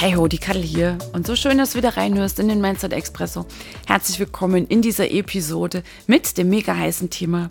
[0.00, 2.92] Hey ho, die Kattel hier und so schön, dass du wieder reinhörst in den Mindset
[2.92, 3.46] Expresso.
[3.88, 7.48] Herzlich willkommen in dieser Episode mit dem mega heißen Thema,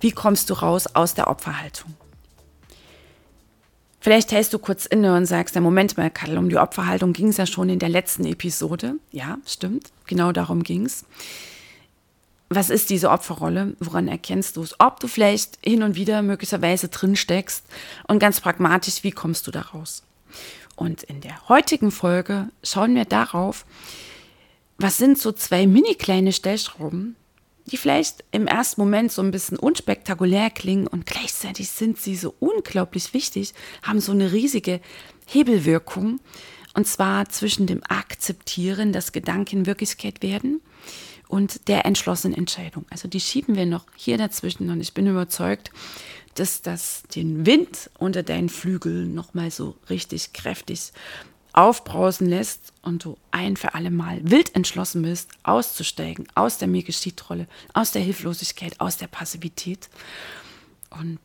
[0.00, 1.94] wie kommst du raus aus der Opferhaltung?
[4.00, 7.28] Vielleicht hältst du kurz inne und sagst, ja Moment mal, Kattel, um die Opferhaltung ging
[7.28, 8.96] es ja schon in der letzten Episode.
[9.12, 11.04] Ja, stimmt, genau darum ging es.
[12.48, 13.76] Was ist diese Opferrolle?
[13.78, 14.74] Woran erkennst du es?
[14.80, 17.64] Ob du vielleicht hin und wieder möglicherweise drin steckst
[18.08, 20.02] und ganz pragmatisch, wie kommst du da raus?
[20.76, 23.64] Und in der heutigen Folge schauen wir darauf,
[24.78, 27.16] was sind so zwei mini kleine Stellschrauben,
[27.66, 32.34] die vielleicht im ersten Moment so ein bisschen unspektakulär klingen und gleichzeitig sind sie so
[32.38, 34.80] unglaublich wichtig, haben so eine riesige
[35.26, 36.20] Hebelwirkung.
[36.74, 40.60] Und zwar zwischen dem Akzeptieren, dass Gedanken Wirklichkeit werden
[41.26, 42.84] und der entschlossenen Entscheidung.
[42.90, 45.70] Also die schieben wir noch hier dazwischen und ich bin überzeugt,
[46.38, 50.92] dass das den Wind unter deinen Flügeln nochmal so richtig kräftig
[51.52, 56.82] aufbrausen lässt und du ein für alle Mal wild entschlossen bist, auszusteigen aus der mir
[56.82, 59.88] geschieht Rolle, aus der Hilflosigkeit, aus der Passivität
[60.90, 61.18] und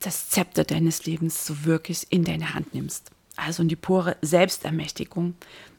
[0.00, 3.10] das Zepter deines Lebens so wirklich in deine Hand nimmst.
[3.36, 5.34] Also in die pure Selbstermächtigung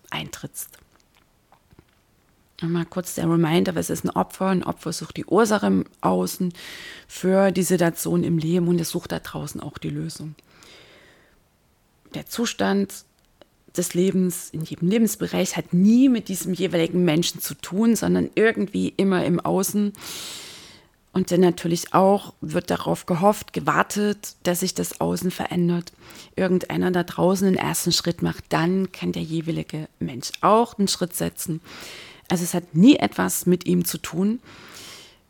[0.09, 0.79] eintrittst.
[2.63, 4.47] Und mal kurz der Reminder, was ist ein Opfer?
[4.47, 6.53] Ein Opfer sucht die Ursache im Außen
[7.09, 10.35] für die Situation im Leben und es sucht da draußen auch die Lösung.
[12.15, 13.03] Der Zustand
[13.75, 18.93] des Lebens in jedem Lebensbereich hat nie mit diesem jeweiligen Menschen zu tun, sondern irgendwie
[18.95, 19.91] immer im Außen.
[21.11, 25.91] Und dann natürlich auch wird darauf gehofft, gewartet, dass sich das Außen verändert.
[26.37, 31.13] Irgendeiner da draußen einen ersten Schritt macht, dann kann der jeweilige Mensch auch einen Schritt
[31.13, 31.59] setzen.
[32.29, 34.39] Also es hat nie etwas mit ihm zu tun.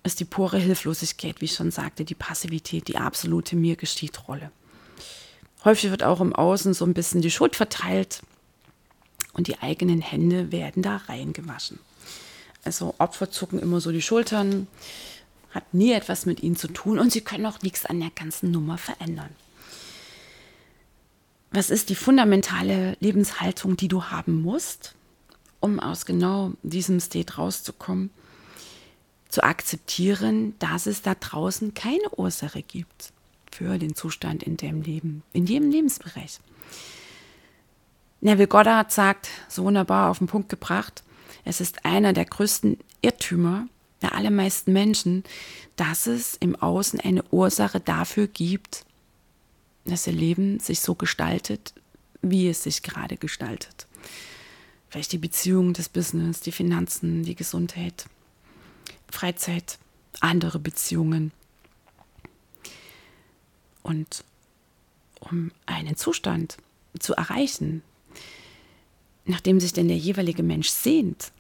[0.04, 4.28] Es ist die pure Hilflosigkeit, wie ich schon sagte, die Passivität, die absolute mir geschieht
[4.28, 4.52] Rolle.
[5.64, 8.22] Häufig wird auch im Außen so ein bisschen die Schuld verteilt
[9.32, 11.80] und die eigenen Hände werden da reingewaschen.
[12.66, 14.68] Also Opfer zucken immer so die Schultern,
[15.52, 18.52] hat nie etwas mit ihnen zu tun und sie können auch nichts an der ganzen
[18.52, 19.30] Nummer verändern.
[21.52, 24.96] Was ist die fundamentale Lebenshaltung, die du haben musst?
[25.64, 28.10] Um aus genau diesem State rauszukommen,
[29.30, 33.14] zu akzeptieren, dass es da draußen keine Ursache gibt
[33.50, 36.40] für den Zustand in dem Leben, in jedem Lebensbereich.
[38.20, 41.02] Neville Goddard sagt, so wunderbar auf den Punkt gebracht,
[41.46, 43.68] es ist einer der größten Irrtümer
[44.02, 45.24] der allermeisten Menschen,
[45.78, 48.86] dass es im Außen eine Ursache dafür gibt,
[49.86, 51.74] dass ihr Leben sich so gestaltet,
[52.22, 53.88] wie es sich gerade gestaltet.
[54.94, 58.06] Vielleicht die Beziehung, das Business, die Finanzen, die Gesundheit,
[59.10, 59.80] Freizeit,
[60.20, 61.32] andere Beziehungen.
[63.82, 64.24] Und
[65.20, 66.58] um einen Zustand
[67.00, 67.82] zu erreichen,
[69.26, 71.32] nachdem sich denn der jeweilige Mensch sehnt,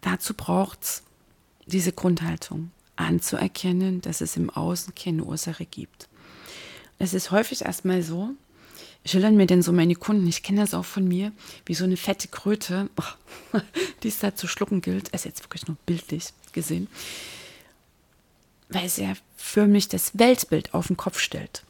[0.00, 1.02] dazu braucht es
[1.66, 6.08] diese Grundhaltung, anzuerkennen, dass es im Außen keine Ursache gibt.
[6.98, 8.30] Es ist häufig erstmal so,
[9.04, 11.32] schildern mir denn so meine Kunden, ich kenne das auch von mir,
[11.66, 13.60] wie so eine fette Kröte, oh,
[14.02, 16.88] die es da zu schlucken gilt, ist jetzt wirklich nur bildlich gesehen,
[18.68, 21.64] weil es ja für mich das Weltbild auf den Kopf stellt.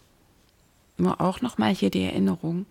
[0.99, 2.67] Nur auch nochmal hier die Erinnerung,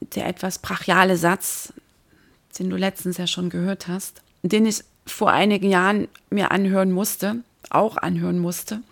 [0.00, 1.72] der etwas brachiale Satz,
[2.58, 7.42] den du letztens ja schon gehört hast, den ich vor einigen Jahren mir anhören musste,
[7.70, 8.82] auch anhören musste.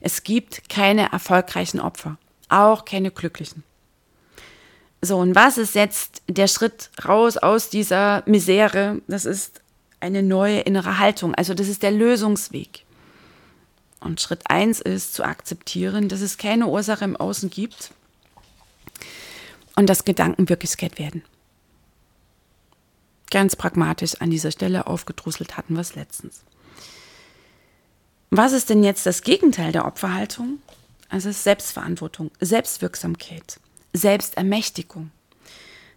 [0.00, 3.64] Es gibt keine erfolgreichen Opfer auch keine glücklichen.
[5.02, 9.00] So, und was ist jetzt der Schritt raus aus dieser Misere?
[9.06, 9.60] Das ist
[10.00, 11.34] eine neue innere Haltung.
[11.34, 12.84] Also das ist der Lösungsweg.
[14.00, 17.90] Und Schritt eins ist zu akzeptieren, dass es keine Ursache im Außen gibt
[19.74, 21.22] und dass Gedanken Wirklichkeit werden.
[23.30, 26.42] Ganz pragmatisch an dieser Stelle aufgedrusselt hatten wir es letztens.
[28.30, 30.58] Was ist denn jetzt das Gegenteil der Opferhaltung?
[31.08, 33.60] Also es ist Selbstverantwortung, Selbstwirksamkeit,
[33.92, 35.10] Selbstermächtigung.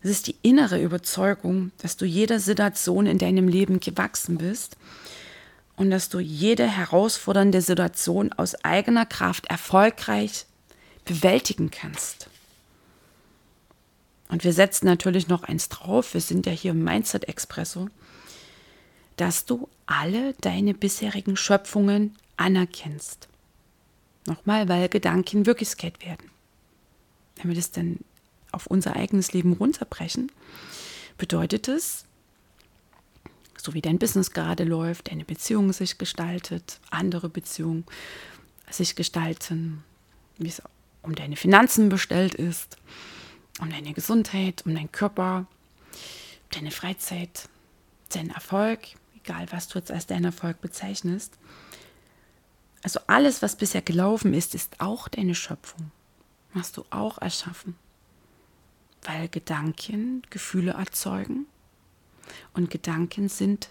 [0.01, 4.77] Es ist die innere Überzeugung, dass du jeder Situation in deinem Leben gewachsen bist
[5.75, 10.45] und dass du jede herausfordernde Situation aus eigener Kraft erfolgreich
[11.05, 12.29] bewältigen kannst.
[14.27, 17.87] Und wir setzen natürlich noch eins drauf, wir sind ja hier im Mindset Expresso,
[19.15, 23.28] dass du alle deine bisherigen Schöpfungen anerkennst.
[24.25, 26.29] Nochmal, weil Gedanken Wirklichkeit werden.
[27.37, 27.99] Wenn wir das dann
[28.51, 30.31] auf unser eigenes Leben runterbrechen,
[31.17, 32.05] bedeutet es,
[33.57, 37.85] so wie dein Business gerade läuft, deine Beziehung sich gestaltet, andere Beziehungen
[38.69, 39.83] sich gestalten,
[40.37, 40.61] wie es
[41.01, 42.77] um deine Finanzen bestellt ist,
[43.59, 45.47] um deine Gesundheit, um deinen Körper,
[46.51, 47.49] deine Freizeit,
[48.13, 48.79] deinen Erfolg,
[49.23, 51.37] egal was du jetzt als deinen Erfolg bezeichnest.
[52.81, 55.91] Also alles, was bisher gelaufen ist, ist auch deine Schöpfung.
[56.53, 57.75] Hast du auch erschaffen.
[59.03, 61.45] Weil Gedanken Gefühle erzeugen
[62.53, 63.69] und Gedanken sind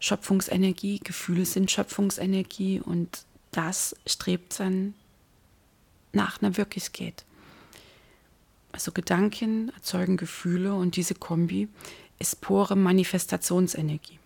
[0.00, 4.94] Schöpfungsenergie, Gefühle sind Schöpfungsenergie und das strebt dann
[6.12, 7.24] nach einer Wirklichkeit.
[8.70, 11.68] Also Gedanken erzeugen Gefühle und diese Kombi
[12.18, 14.17] ist pure Manifestationsenergie.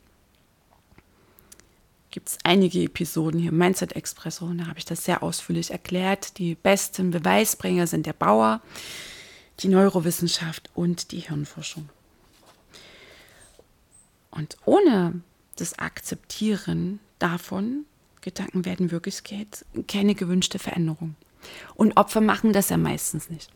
[2.12, 5.70] Gibt es einige Episoden hier im Mindset Expresso, und da habe ich das sehr ausführlich
[5.70, 6.36] erklärt.
[6.36, 8.60] Die besten Beweisbringer sind der Bauer,
[9.60, 11.88] die Neurowissenschaft und die Hirnforschung.
[14.30, 15.22] Und ohne
[15.56, 17.86] das Akzeptieren davon,
[18.20, 21.16] Gedanken werden Wirklichkeit, keine gewünschte Veränderung.
[21.74, 23.50] Und Opfer machen das ja meistens nicht.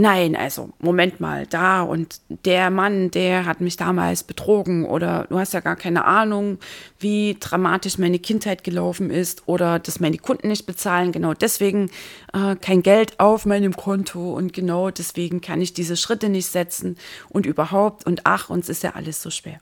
[0.00, 5.40] Nein, also Moment mal, da und der Mann, der hat mich damals betrogen oder du
[5.40, 6.58] hast ja gar keine Ahnung,
[7.00, 11.90] wie dramatisch meine Kindheit gelaufen ist oder dass meine Kunden nicht bezahlen, genau deswegen
[12.32, 16.96] äh, kein Geld auf meinem Konto und genau deswegen kann ich diese Schritte nicht setzen
[17.28, 19.58] und überhaupt und ach, uns ist ja alles so schwer.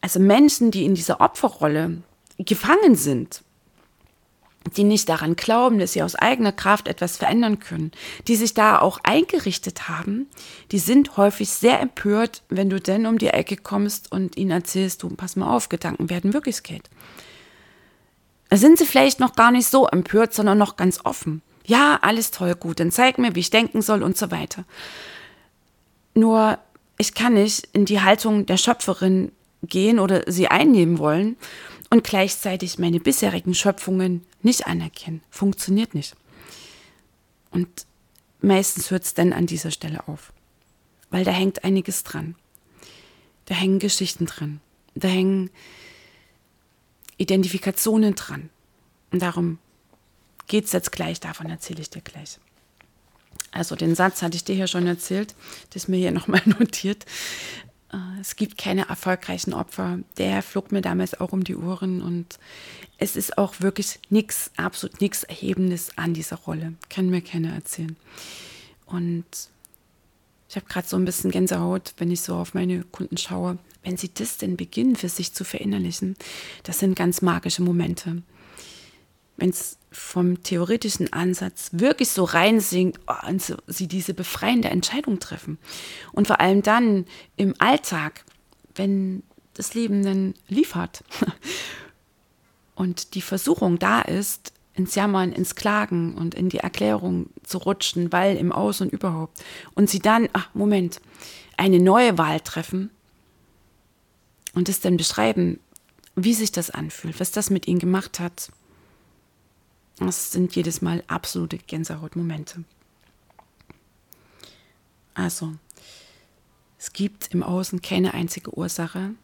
[0.00, 1.96] Also Menschen, die in dieser Opferrolle
[2.38, 3.42] gefangen sind,
[4.76, 7.92] die nicht daran glauben, dass sie aus eigener Kraft etwas verändern können,
[8.28, 10.28] die sich da auch eingerichtet haben,
[10.72, 15.02] die sind häufig sehr empört, wenn du denn um die Ecke kommst und ihnen erzählst,
[15.02, 16.82] du, pass mal auf, Gedanken werden Wirklichkeit.
[18.50, 21.42] Da sind sie vielleicht noch gar nicht so empört, sondern noch ganz offen.
[21.66, 24.64] Ja, alles toll, gut, dann zeig mir, wie ich denken soll und so weiter.
[26.14, 26.58] Nur,
[26.98, 29.32] ich kann nicht in die Haltung der Schöpferin
[29.62, 31.36] gehen oder sie einnehmen wollen
[31.90, 35.22] und gleichzeitig meine bisherigen Schöpfungen nicht anerkennen.
[35.30, 36.14] Funktioniert nicht.
[37.50, 37.68] Und
[38.40, 40.32] meistens hört es dann an dieser Stelle auf,
[41.10, 42.34] weil da hängt einiges dran.
[43.46, 44.60] Da hängen Geschichten dran.
[44.94, 45.50] Da hängen
[47.16, 48.50] Identifikationen dran.
[49.10, 49.58] Und darum
[50.46, 52.38] geht es jetzt gleich, davon erzähle ich dir gleich.
[53.52, 55.34] Also den Satz hatte ich dir hier schon erzählt,
[55.70, 57.06] das mir hier nochmal notiert.
[57.94, 59.98] Äh, es gibt keine erfolgreichen Opfer.
[60.18, 62.38] Der flog mir damals auch um die Ohren und
[62.98, 66.74] es ist auch wirklich nichts, absolut nichts Erhebendes an dieser Rolle.
[66.90, 67.96] Kann mir keiner erzählen.
[68.86, 69.24] Und
[70.48, 73.58] ich habe gerade so ein bisschen Gänsehaut, wenn ich so auf meine Kunden schaue.
[73.82, 76.16] Wenn sie das denn beginnen, für sich zu verinnerlichen,
[76.62, 78.22] das sind ganz magische Momente.
[79.36, 85.20] Wenn es vom theoretischen Ansatz wirklich so reinsinkt oh, und so, sie diese befreiende Entscheidung
[85.20, 85.58] treffen.
[86.12, 88.24] Und vor allem dann im Alltag,
[88.74, 89.22] wenn
[89.54, 91.04] das Leben dann liefert
[92.74, 98.10] und die Versuchung da ist, ins Jammern, ins Klagen und in die Erklärung zu rutschen,
[98.10, 99.42] weil im Aus und überhaupt.
[99.74, 101.00] Und sie dann, ach Moment,
[101.56, 102.90] eine neue Wahl treffen
[104.54, 105.60] und es dann beschreiben,
[106.16, 108.50] wie sich das anfühlt, was das mit ihnen gemacht hat,
[109.98, 112.64] das sind jedes Mal absolute Gänsehautmomente.
[115.14, 115.54] Also,
[116.78, 119.14] es gibt im Außen keine einzige Ursache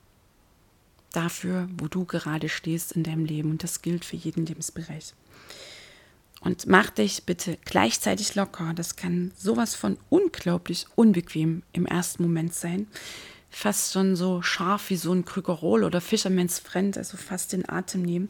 [1.12, 3.50] dafür, wo du gerade stehst in deinem Leben.
[3.50, 5.14] Und das gilt für jeden Lebensbereich.
[6.40, 8.72] Und mach dich bitte gleichzeitig locker.
[8.74, 12.86] Das kann sowas von unglaublich unbequem im ersten Moment sein
[13.50, 18.02] fast schon so scharf wie so ein Krügerol oder Fisherman's Friend, also fast den Atem
[18.02, 18.28] nehmen.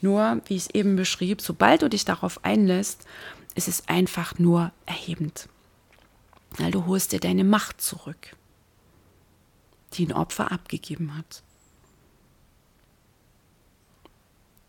[0.00, 3.06] Nur, wie ich es eben beschrieb, sobald du dich darauf einlässt,
[3.54, 5.48] ist es einfach nur erhebend.
[6.56, 8.34] Weil du holst dir deine Macht zurück,
[9.94, 11.42] die ein Opfer abgegeben hat.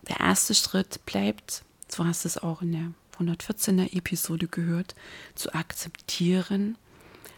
[0.07, 4.95] Der erste Schritt bleibt, so hast du es auch in der 114er Episode gehört,
[5.35, 6.77] zu akzeptieren,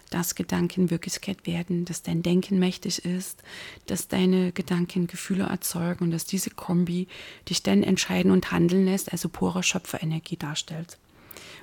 [0.09, 3.43] dass Gedanken Wirklichkeit werden, dass dein Denken mächtig ist,
[3.88, 7.07] dass deine Gedanken Gefühle erzeugen und dass diese Kombi
[7.50, 10.97] dich dann entscheiden und handeln lässt, also pure Schöpferenergie darstellt.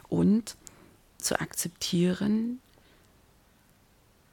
[0.08, 0.56] Und
[1.18, 2.60] zu akzeptieren,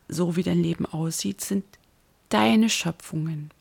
[0.07, 1.63] so wie dein Leben aussieht, sind
[2.29, 3.51] deine Schöpfungen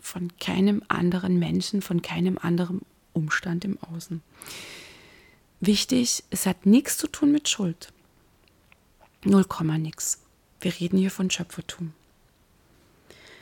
[0.00, 2.82] von keinem anderen Menschen, von keinem anderen
[3.12, 4.22] Umstand im Außen.
[5.60, 7.92] Wichtig, es hat nichts zu tun mit Schuld.
[9.24, 10.18] Null Komma nix.
[10.60, 11.92] Wir reden hier von Schöpfertum.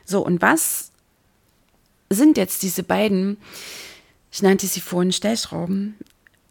[0.05, 0.91] So, und was
[2.11, 3.39] sind jetzt diese beiden,
[4.31, 5.97] ich nannte sie vorhin Stellschrauben,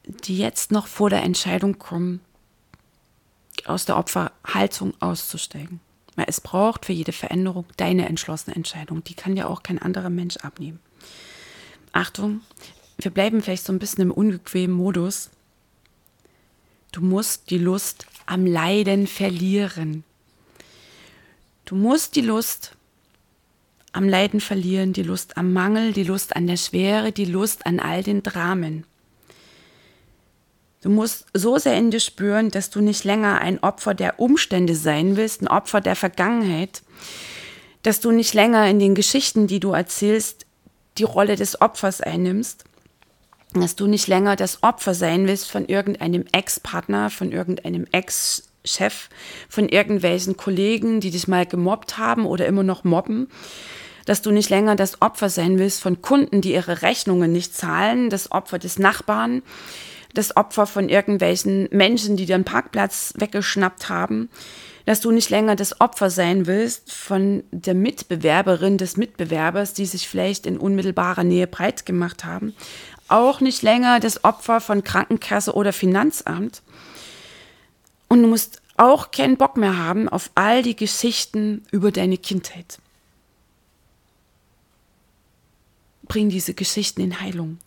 [0.05, 2.19] die jetzt noch vor der Entscheidung kommen,
[3.65, 5.79] aus der Opferhaltung auszusteigen?
[6.15, 9.03] Weil es braucht für jede Veränderung deine entschlossene Entscheidung.
[9.03, 10.79] Die kann dir auch kein anderer Mensch abnehmen.
[11.91, 12.41] Achtung,
[12.97, 15.29] wir bleiben vielleicht so ein bisschen im unbequemen Modus.
[16.95, 20.05] Du musst die Lust am Leiden verlieren.
[21.65, 22.71] Du musst die Lust
[23.91, 27.81] am Leiden verlieren, die Lust am Mangel, die Lust an der Schwere, die Lust an
[27.81, 28.85] all den Dramen.
[30.83, 34.73] Du musst so sehr in dir spüren, dass du nicht länger ein Opfer der Umstände
[34.73, 36.81] sein willst, ein Opfer der Vergangenheit,
[37.83, 40.45] dass du nicht länger in den Geschichten, die du erzählst,
[40.97, 42.63] die Rolle des Opfers einnimmst,
[43.61, 49.09] dass du nicht länger das Opfer sein willst von irgendeinem Ex-Partner, von irgendeinem Ex-Chef,
[49.49, 53.27] von irgendwelchen Kollegen, die dich mal gemobbt haben oder immer noch mobben,
[54.05, 58.09] dass du nicht länger das Opfer sein willst von Kunden, die ihre Rechnungen nicht zahlen,
[58.09, 59.41] das Opfer des Nachbarn,
[60.13, 64.29] das Opfer von irgendwelchen Menschen, die dir einen Parkplatz weggeschnappt haben,
[64.85, 70.07] dass du nicht länger das Opfer sein willst von der Mitbewerberin des Mitbewerbers, die sich
[70.07, 72.55] vielleicht in unmittelbarer Nähe breit gemacht haben,
[73.07, 76.61] auch nicht länger das Opfer von Krankenkasse oder Finanzamt.
[78.07, 82.79] Und du musst auch keinen Bock mehr haben auf all die Geschichten über deine Kindheit.
[86.03, 87.57] Bring diese Geschichten in Heilung.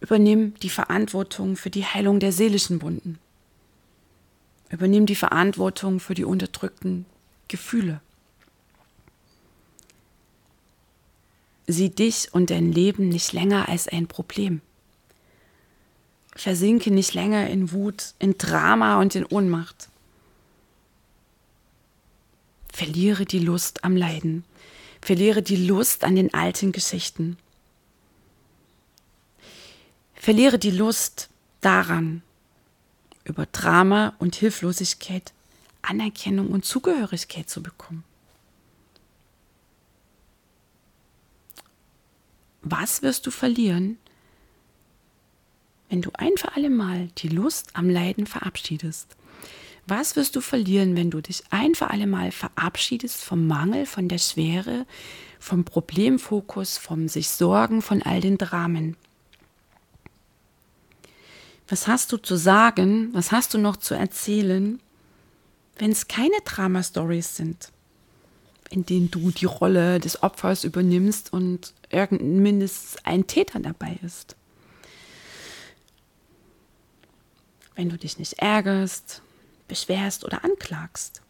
[0.00, 3.18] Übernimm die Verantwortung für die Heilung der seelischen Wunden.
[4.70, 7.06] Übernimm die Verantwortung für die unterdrückten
[7.48, 8.00] Gefühle.
[11.70, 14.60] Sieh dich und dein Leben nicht länger als ein Problem.
[16.34, 19.88] Versinke nicht länger in Wut, in Drama und in Ohnmacht.
[22.72, 24.44] Verliere die Lust am Leiden.
[25.00, 27.36] Verliere die Lust an den alten Geschichten.
[30.14, 31.28] Verliere die Lust
[31.60, 32.22] daran,
[33.24, 35.32] über Drama und Hilflosigkeit
[35.82, 38.04] Anerkennung und Zugehörigkeit zu bekommen.
[42.62, 43.98] Was wirst du verlieren,
[45.88, 49.16] wenn du ein für alle Mal die Lust am Leiden verabschiedest?
[49.86, 54.08] Was wirst du verlieren, wenn du dich ein für alle Mal verabschiedest vom Mangel, von
[54.08, 54.86] der Schwere,
[55.38, 58.96] vom Problemfokus, vom sich Sorgen, von all den Dramen?
[61.66, 63.08] Was hast du zu sagen?
[63.12, 64.80] Was hast du noch zu erzählen,
[65.78, 67.72] wenn es keine Drama-Stories sind,
[68.70, 74.36] in denen du die Rolle des Opfers übernimmst und irgendein mindestens ein Täter dabei ist?
[77.74, 79.22] Wenn du dich nicht ärgerst,
[79.68, 81.22] beschwerst oder anklagst.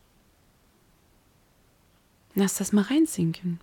[2.34, 3.60] Lass das mal reinsinken.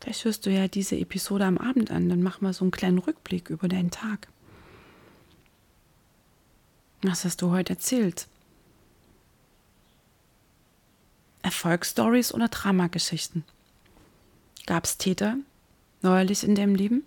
[0.00, 2.98] Vielleicht hörst du ja diese Episode am Abend an, dann mach mal so einen kleinen
[2.98, 4.28] Rückblick über deinen Tag.
[7.02, 8.26] Was hast du heute erzählt?
[11.48, 13.42] Erfolgsstories oder Dramageschichten?
[14.66, 15.38] Gab es Täter
[16.02, 17.04] neuerlich in deinem Leben?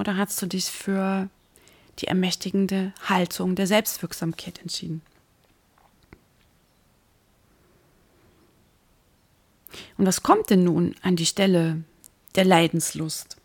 [0.00, 1.28] Oder hast du dich für
[2.00, 5.00] die ermächtigende Haltung der Selbstwirksamkeit entschieden?
[9.96, 11.84] Und was kommt denn nun an die Stelle
[12.34, 13.36] der Leidenslust?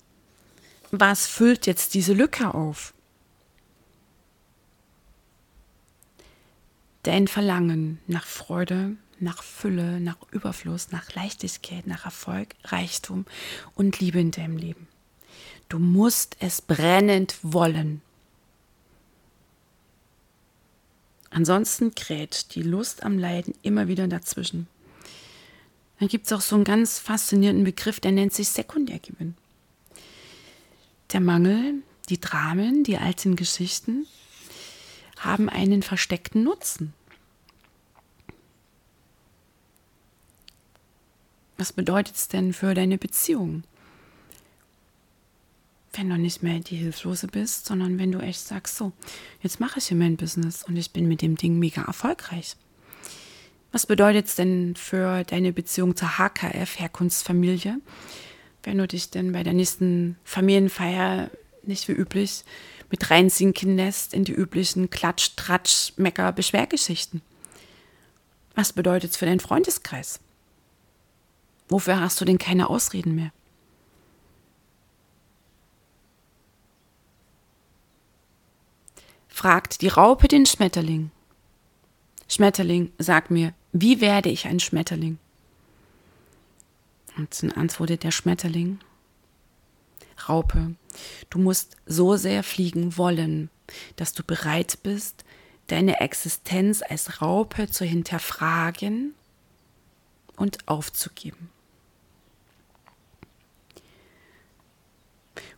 [0.90, 2.96] Was füllt jetzt diese Lücke auf?
[7.08, 13.24] Dein Verlangen nach Freude, nach Fülle, nach Überfluss, nach Leichtigkeit, nach Erfolg, Reichtum
[13.76, 14.90] und Liebe in deinem Leben.
[15.70, 18.02] Du musst es brennend wollen.
[21.30, 24.68] Ansonsten kräht die Lust am Leiden immer wieder dazwischen.
[26.00, 29.38] Dann gibt es auch so einen ganz faszinierenden Begriff, der nennt sich Sekundärgewinn.
[31.14, 31.76] Der Mangel,
[32.10, 34.06] die Dramen, die alten Geschichten
[35.20, 36.94] haben einen versteckten Nutzen.
[41.58, 43.64] Was bedeutet es denn für deine Beziehung?
[45.94, 48.92] Wenn du nicht mehr die Hilflose bist, sondern wenn du echt sagst, so,
[49.42, 52.56] jetzt mache ich hier mein Business und ich bin mit dem Ding mega erfolgreich.
[53.72, 57.80] Was bedeutet es denn für deine Beziehung zur HKF, Herkunftsfamilie,
[58.64, 61.32] wenn du dich denn bei der nächsten Familienfeier
[61.64, 62.44] nicht wie üblich
[62.90, 67.22] mit reinsinken lässt in die üblichen Klatsch, Tratsch, Mecker, Beschwergeschichten.
[68.56, 70.20] Was bedeutet es für deinen Freundeskreis?
[71.70, 73.32] Wofür hast du denn keine Ausreden mehr?
[79.28, 81.12] Fragt die Raupe den Schmetterling.
[82.28, 85.20] Schmetterling, sag mir, wie werde ich ein Schmetterling?
[87.18, 88.80] Und dann antwortet der Schmetterling,
[90.18, 90.76] Raupe,
[91.30, 93.50] du musst so sehr fliegen wollen,
[93.96, 95.24] dass du bereit bist,
[95.68, 99.14] deine Existenz als Raupe zu hinterfragen
[100.38, 101.50] und aufzugeben.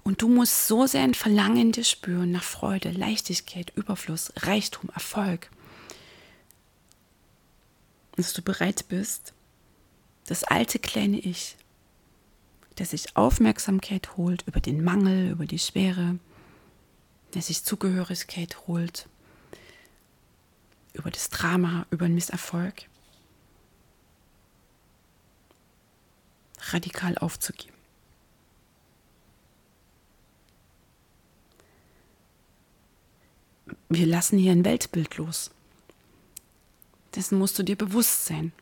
[0.04, 5.52] Und du musst so sehr ein Verlangen dir spüren nach Freude, Leichtigkeit, Überfluss, Reichtum, Erfolg,
[8.16, 9.34] dass du bereit bist,
[10.26, 11.56] das alte kleine Ich,
[12.80, 16.18] das sich Aufmerksamkeit holt über den Mangel, über die Schwere,
[17.34, 19.10] der sich Zugehörigkeit holt,
[20.94, 22.86] über das Drama, über den Misserfolg,
[26.72, 27.74] radikal aufzugeben.
[33.90, 35.52] Wir lassen hier ein Weltbild los.
[37.16, 38.54] Dessen musst du dir bewusst sein.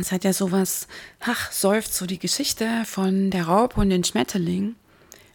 [0.00, 0.88] Es hat ja sowas,
[1.20, 4.74] ach, säuft so die Geschichte von der Raupe und den Schmetterling.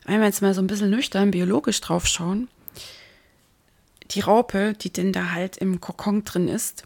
[0.06, 2.50] Einmal jetzt mal so ein bisschen nüchtern biologisch drauf schauen.
[4.12, 6.84] Die Raupe, die denn da halt im Kokon drin ist,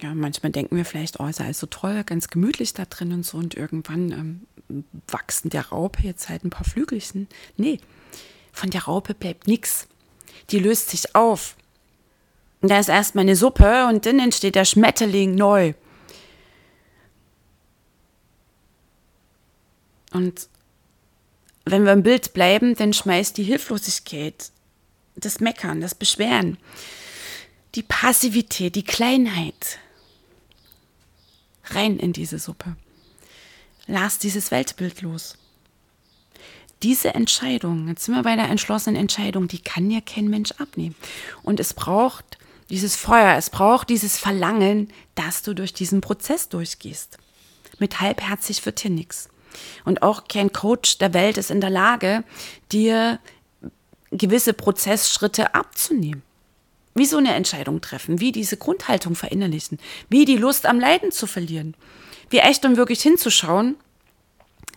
[0.00, 3.24] ja, manchmal denken wir vielleicht, oh, ist alles so toll, ganz gemütlich da drin und
[3.24, 3.38] so.
[3.38, 4.10] Und irgendwann
[4.68, 7.28] ähm, wachsen der Raupe jetzt halt ein paar Flügelchen.
[7.56, 7.78] Nee,
[8.50, 9.86] von der Raupe bleibt nichts.
[10.50, 11.56] Die löst sich auf.
[12.60, 15.74] Und da ist erstmal eine Suppe und dann entsteht der Schmetterling neu.
[20.14, 20.48] Und
[21.64, 24.50] wenn wir im Bild bleiben, dann schmeißt die Hilflosigkeit,
[25.16, 26.56] das Meckern, das Beschweren,
[27.74, 29.80] die Passivität, die Kleinheit
[31.64, 32.76] rein in diese Suppe.
[33.86, 35.36] Lass dieses Weltbild los.
[36.84, 40.94] Diese Entscheidung, jetzt sind wir bei der entschlossenen Entscheidung, die kann ja kein Mensch abnehmen.
[41.42, 42.38] Und es braucht
[42.70, 47.18] dieses Feuer, es braucht dieses Verlangen, dass du durch diesen Prozess durchgehst.
[47.78, 49.28] Mit halbherzig wird hier nichts.
[49.84, 52.24] Und auch kein Coach der Welt ist in der Lage,
[52.72, 53.18] dir
[54.10, 56.22] gewisse Prozessschritte abzunehmen.
[56.94, 61.26] Wie so eine Entscheidung treffen, wie diese Grundhaltung verinnerlichen, wie die Lust am Leiden zu
[61.26, 61.74] verlieren,
[62.30, 63.76] wie echt und wirklich hinzuschauen,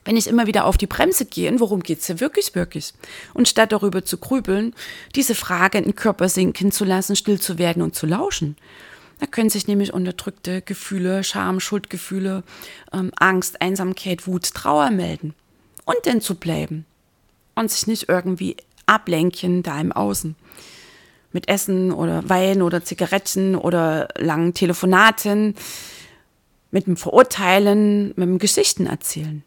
[0.08, 2.94] wenn ich immer wieder auf die Bremse gehe, worum geht es hier wirklich, wirklich?
[3.34, 4.74] Und statt darüber zu grübeln,
[5.16, 8.56] diese Frage in den Körper sinken zu lassen, still zu werden und zu lauschen.
[9.20, 12.44] Da können sich nämlich unterdrückte Gefühle, Scham, Schuldgefühle,
[12.94, 15.34] ähm, Angst, Einsamkeit, Wut, Trauer melden.
[15.86, 16.86] Und denn zu bleiben.
[17.56, 20.36] Und sich nicht irgendwie ablenken da im Außen.
[21.32, 25.56] Mit Essen oder Wein oder Zigaretten oder langen Telefonaten,
[26.72, 29.44] mit dem Verurteilen, mit dem Geschichten erzählen.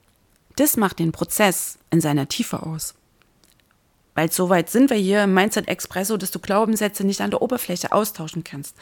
[0.56, 2.94] Das macht den Prozess in seiner Tiefe aus.
[4.20, 7.40] Weil so weit sind wir hier im Mindset Expresso, dass du Glaubenssätze nicht an der
[7.40, 8.76] Oberfläche austauschen kannst.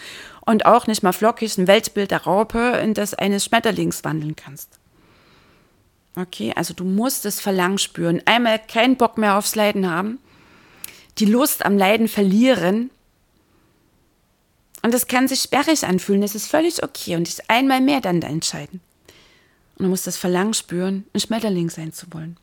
[0.45, 4.81] Und auch nicht mal flockig ein Weltbild der Raupe in das eines Schmetterlings wandeln kannst.
[6.17, 8.21] Okay, also du musst das Verlangen spüren.
[8.25, 10.19] Einmal keinen Bock mehr aufs Leiden haben,
[11.19, 12.91] die Lust am Leiden verlieren.
[14.83, 17.15] Und das kann sich sperrig anfühlen, das ist völlig okay.
[17.15, 18.81] Und dich einmal mehr dann entscheiden.
[19.77, 22.39] Und du musst das Verlangen spüren, ein Schmetterling sein zu wollen.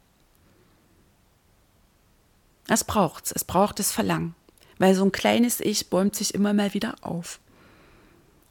[2.67, 3.32] Das braucht's.
[3.32, 4.36] Es braucht das Verlangen.
[4.78, 7.39] Weil so ein kleines Ich bäumt sich immer mal wieder auf.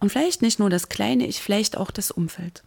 [0.00, 2.62] Und vielleicht nicht nur das kleine Ich, vielleicht auch das Umfeld.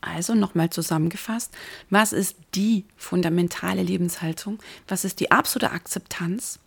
[0.00, 1.52] Also nochmal zusammengefasst,
[1.90, 4.58] was ist die fundamentale Lebenshaltung?
[4.86, 6.60] Was ist die absolute Akzeptanz?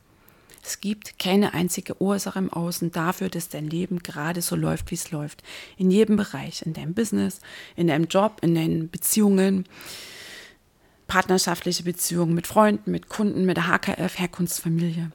[0.64, 4.96] Es gibt keine einzige Ursache im Außen dafür, dass dein Leben gerade so läuft, wie
[4.96, 5.42] es läuft.
[5.78, 7.40] In jedem Bereich, in deinem Business,
[7.76, 9.66] in deinem Job, in deinen Beziehungen,
[11.10, 15.12] partnerschaftliche Beziehungen mit Freunden, mit Kunden, mit der HKF, Herkunftsfamilie.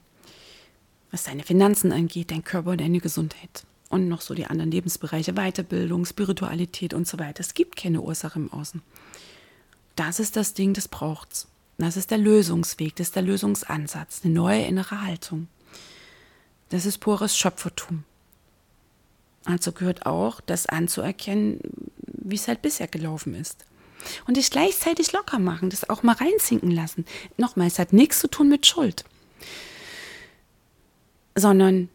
[1.09, 3.65] Was deine Finanzen angeht, dein Körper, deine Gesundheit.
[3.89, 7.39] Und noch so die anderen Lebensbereiche, Weiterbildung, Spiritualität und so weiter.
[7.39, 8.81] Es gibt keine Ursache im Außen.
[9.95, 11.47] Das ist das Ding, das braucht's.
[11.77, 15.47] Das ist der Lösungsweg, das ist der Lösungsansatz, eine neue innere Haltung.
[16.69, 18.03] Das ist pures Schöpfertum.
[19.45, 21.59] Also gehört auch, das anzuerkennen,
[21.97, 23.65] wie es halt bisher gelaufen ist
[24.27, 27.05] und dich gleichzeitig locker machen, das auch mal reinsinken lassen.
[27.37, 29.05] Nochmal, es hat nichts zu tun mit Schuld,
[31.35, 31.89] sondern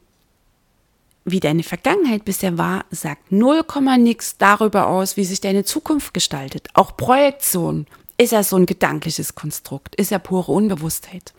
[1.24, 3.62] wie deine Vergangenheit bisher war, sagt 0,
[3.98, 6.68] nix darüber aus, wie sich deine Zukunft gestaltet.
[6.74, 7.86] Auch Projektion
[8.16, 11.34] ist ja so ein gedankliches Konstrukt, ist ja pure Unbewusstheit.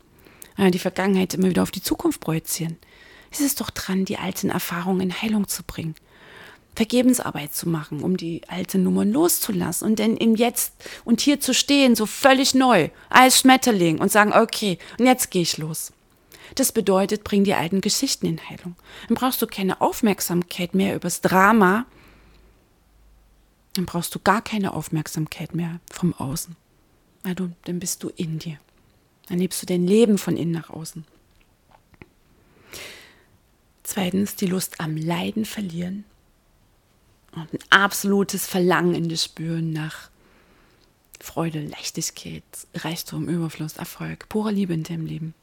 [0.57, 2.77] Die Vergangenheit immer wieder auf die Zukunft projizieren.
[3.31, 5.95] Es ist doch dran, die alten Erfahrungen in Heilung zu bringen.
[6.75, 11.53] Vergebensarbeit zu machen, um die alten Nummern loszulassen und dann im Jetzt und hier zu
[11.53, 15.91] stehen, so völlig neu, als Schmetterling und sagen, okay, und jetzt gehe ich los.
[16.55, 18.75] Das bedeutet, bring die alten Geschichten in Heilung.
[19.07, 21.85] Dann brauchst du keine Aufmerksamkeit mehr übers Drama.
[23.73, 26.55] Dann brauchst du gar keine Aufmerksamkeit mehr vom Außen.
[27.23, 28.57] Also, dann bist du in dir.
[29.29, 31.05] Dann lebst du dein Leben von innen nach außen.
[33.83, 36.05] Zweitens, die Lust am Leiden verlieren
[37.31, 40.09] und ein absolutes Verlangen in das Spüren nach
[41.19, 45.33] Freude, Leichtigkeit, Reichtum, Überfluss, Erfolg, pure Liebe in deinem Leben.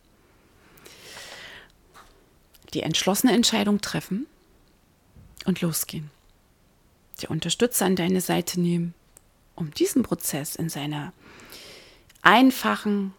[2.74, 4.26] Die entschlossene Entscheidung treffen
[5.46, 6.10] und losgehen.
[7.20, 8.94] Die Unterstützer an deine Seite nehmen,
[9.54, 11.12] um diesen Prozess in seiner
[12.22, 13.14] einfachen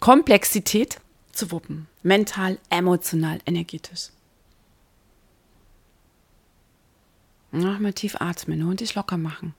[0.00, 1.00] Komplexität
[1.32, 1.88] zu wuppen.
[2.02, 4.10] Mental, emotional, energetisch.
[7.50, 9.54] Nochmal tief atmen und dich locker machen.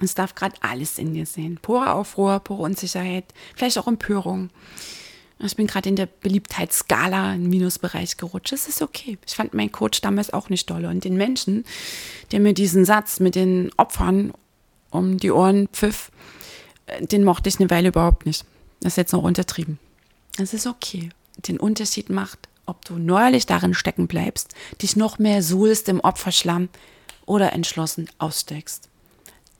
[0.00, 1.58] Es darf gerade alles in dir sehen.
[1.62, 4.50] Pure Aufruhr, pure Unsicherheit, vielleicht auch Empörung.
[5.38, 8.52] Ich bin gerade in der Beliebtheitsskala im Minusbereich gerutscht.
[8.52, 9.18] Das ist okay.
[9.26, 10.88] Ich fand meinen Coach damals auch nicht dolle.
[10.88, 11.64] Und den Menschen,
[12.32, 14.32] der mir diesen Satz mit den Opfern
[14.90, 16.10] um die Ohren pfiff,
[16.86, 18.44] äh, den mochte ich eine Weile überhaupt nicht.
[18.80, 19.78] Das ist jetzt noch untertrieben.
[20.36, 21.10] Das ist okay.
[21.36, 26.70] Den Unterschied macht, ob du neuerlich darin stecken bleibst, dich noch mehr suhlst im Opferschlamm
[27.26, 28.88] oder entschlossen aussteigst.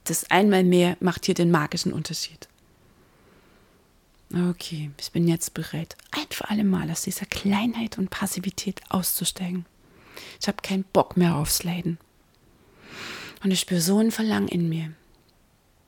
[0.05, 2.49] Das einmal mehr macht hier den magischen Unterschied.
[4.33, 9.67] Okay, ich bin jetzt bereit, ein für alle Mal aus dieser Kleinheit und Passivität auszusteigen.
[10.41, 11.99] Ich habe keinen Bock mehr aufs Leiden.
[13.45, 14.93] Und ich spüre so ein Verlangen in mir.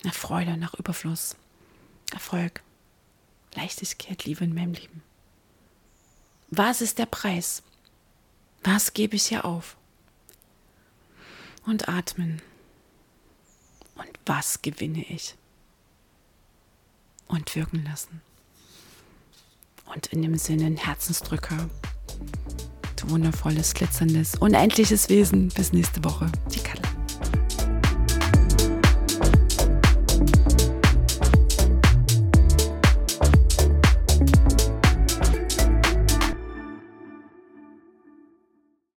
[0.04, 1.34] Nach Freude, nach Überfluss,
[2.12, 2.62] Erfolg,
[3.54, 5.02] Leichtigkeit, Liebe in meinem Leben.
[6.50, 7.62] Was ist der Preis?
[8.62, 9.77] Was gebe ich hier auf?
[11.68, 12.40] Und atmen.
[13.94, 15.36] Und was gewinne ich?
[17.26, 18.22] Und wirken lassen.
[19.94, 21.68] Und in dem Sinne ein Herzensdrücker.
[22.96, 25.48] Du wundervolles, glitzerndes, unendliches Wesen.
[25.48, 26.32] Bis nächste Woche.
[26.54, 26.60] Die